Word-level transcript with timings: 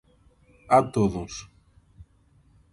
A 0.77 0.79
todos? 0.95 1.33